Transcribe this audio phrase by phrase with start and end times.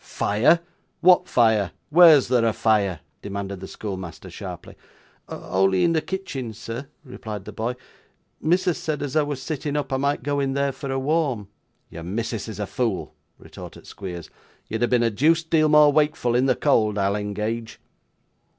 [0.03, 0.61] 'Fire!
[1.01, 1.73] what fire?
[1.91, 4.73] Where's there a fire?' demanded the schoolmaster, sharply.
[5.29, 7.75] 'Only in the kitchen, sir,' replied the boy.
[8.41, 11.49] 'Missus said as I was sitting up, I might go in there for a warm.'
[11.91, 14.31] 'Your missus is a fool,' retorted Squeers.
[14.67, 17.79] 'You'd have been a deuced deal more wakeful in the cold, I'll engage.